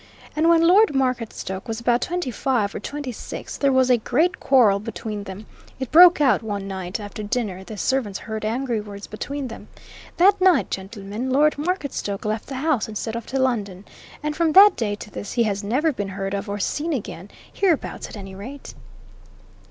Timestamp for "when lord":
0.49-0.95